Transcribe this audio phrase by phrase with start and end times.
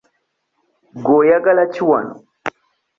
[1.03, 2.15] Gwe oyagala ki wano?